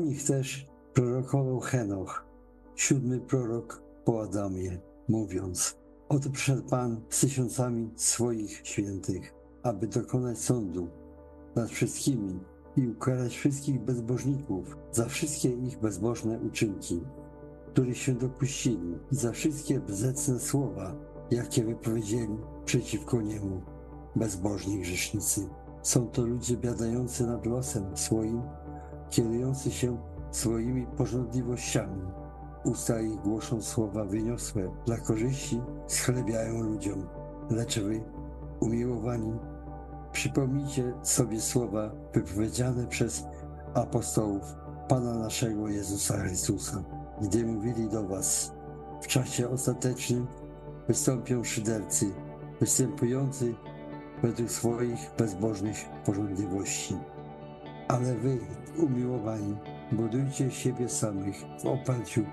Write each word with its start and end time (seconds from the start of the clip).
nich 0.00 0.24
też 0.24 0.66
prorokował 0.94 1.60
Henoch, 1.60 2.26
siódmy 2.74 3.20
prorok 3.20 3.82
po 4.04 4.22
Adamie, 4.22 4.80
mówiąc: 5.08 5.78
Oto 6.08 6.30
przyszedł 6.30 6.62
Pan 6.62 7.00
z 7.08 7.20
tysiącami 7.20 7.90
swoich 7.96 8.60
świętych, 8.64 9.34
aby 9.62 9.86
dokonać 9.86 10.38
sądu 10.38 10.88
nad 11.56 11.70
wszystkimi 11.70 12.40
i 12.76 12.88
ukarać 12.88 13.36
wszystkich 13.36 13.80
bezbożników 13.80 14.76
za 14.92 15.06
wszystkie 15.06 15.48
ich 15.48 15.80
bezbożne 15.80 16.40
uczynki, 16.40 17.00
których 17.72 17.98
się 17.98 18.14
dopuścili 18.14 18.94
i 19.12 19.16
za 19.16 19.32
wszystkie 19.32 19.80
bzecne 19.80 20.40
słowa, 20.40 20.94
jakie 21.30 21.64
wypowiedzieli 21.64 22.38
przeciwko 22.64 23.20
niemu 23.22 23.62
bezbożni 24.16 24.80
grzesznicy. 24.80 25.48
Są 25.82 26.06
to 26.06 26.26
ludzie 26.26 26.56
biadający 26.56 27.26
nad 27.26 27.46
losem 27.46 27.96
swoim, 27.96 28.42
kierujący 29.10 29.70
się 29.70 29.98
swoimi 30.30 30.86
porządliwościami. 30.86 32.02
Usta 32.64 33.00
ich 33.00 33.20
głoszą 33.20 33.62
słowa 33.62 34.04
wyniosłe 34.04 34.70
dla 34.86 34.96
korzyści, 34.96 35.60
schlebiają 35.86 36.60
ludziom. 36.60 37.06
Lecz 37.50 37.78
wy, 37.78 38.04
umiłowani, 38.60 39.32
przypomnijcie 40.12 40.92
sobie 41.02 41.40
słowa 41.40 41.90
wypowiedziane 42.12 42.86
przez 42.86 43.24
apostołów 43.74 44.42
Pana 44.88 45.14
naszego 45.14 45.68
Jezusa 45.68 46.18
Chrystusa, 46.18 46.84
gdy 47.22 47.46
mówili 47.46 47.88
do 47.88 48.08
was, 48.08 48.52
w 49.02 49.06
czasie 49.06 49.48
ostatecznym 49.48 50.26
wystąpią 50.88 51.44
szydercy, 51.44 52.06
występujący 52.60 53.54
według 54.22 54.50
swoich 54.50 55.10
bezbożnych 55.18 55.76
porządliwości. 56.04 56.96
Ale 57.90 58.14
wy, 58.14 58.38
umiłowani, 58.78 59.56
budujcie 59.92 60.50
siebie 60.50 60.88
samych 60.88 61.36
w 61.62 61.66
oparciu 61.66 62.24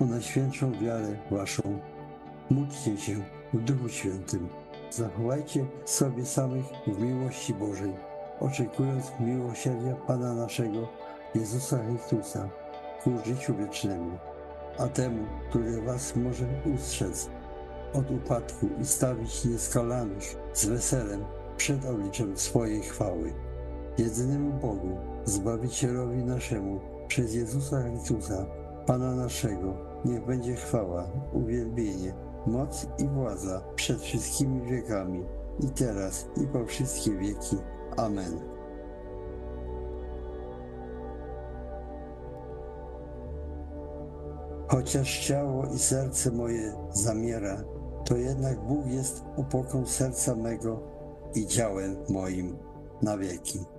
o 0.00 0.04
najświętszą 0.04 0.72
wiarę 0.72 1.16
waszą. 1.30 1.62
Módlcie 2.50 2.96
się 2.96 3.16
w 3.52 3.60
Duchu 3.60 3.88
Świętym. 3.88 4.48
Zachowajcie 4.90 5.66
sobie 5.84 6.26
samych 6.26 6.64
w 6.86 6.98
miłości 7.00 7.54
Bożej, 7.54 7.92
oczekując 8.40 9.12
miłosierdzia 9.20 9.94
Pana 10.06 10.34
naszego 10.34 10.88
Jezusa 11.34 11.78
Chrystusa 11.84 12.48
ku 13.04 13.10
życiu 13.24 13.54
wiecznemu, 13.56 14.18
a 14.78 14.88
temu, 14.88 15.26
który 15.50 15.82
was 15.82 16.16
może 16.16 16.46
ustrzec 16.74 17.28
od 17.92 18.10
upadku 18.10 18.68
i 18.80 18.86
stawić 18.86 19.44
nieskalanych 19.44 20.36
z 20.52 20.66
weselem 20.66 21.24
przed 21.56 21.84
obliczem 21.84 22.36
swojej 22.36 22.82
chwały. 22.82 23.47
Jedynemu 23.98 24.52
Bogu, 24.52 24.96
Zbawicielowi 25.24 26.24
naszemu, 26.24 26.80
przez 27.08 27.34
Jezusa 27.34 27.82
Chrystusa, 27.82 28.46
Pana 28.86 29.14
naszego, 29.14 29.74
niech 30.04 30.26
będzie 30.26 30.54
chwała, 30.54 31.10
uwielbienie, 31.32 32.14
moc 32.46 32.86
i 32.98 33.08
władza 33.08 33.62
przed 33.74 34.00
wszystkimi 34.00 34.62
wiekami, 34.62 35.24
i 35.60 35.70
teraz, 35.70 36.28
i 36.36 36.46
po 36.46 36.64
wszystkie 36.64 37.10
wieki. 37.10 37.56
Amen. 37.96 38.40
Chociaż 44.68 45.26
ciało 45.26 45.66
i 45.66 45.78
serce 45.78 46.30
moje 46.30 46.72
zamiera, 46.90 47.64
to 48.04 48.16
jednak 48.16 48.60
Bóg 48.60 48.86
jest 48.86 49.24
opoką 49.36 49.86
serca 49.86 50.36
mego 50.36 50.80
i 51.34 51.46
działem 51.46 51.96
moim 52.08 52.56
na 53.02 53.18
wieki. 53.18 53.77